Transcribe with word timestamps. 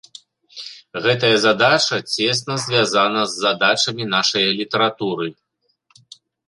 Гэтая 1.03 1.31
задача 1.43 1.97
цесна 2.15 2.57
звязана 2.65 3.21
з 3.35 3.45
задачамі 3.45 4.11
нашае 4.19 4.47
літаратуры. 4.63 5.27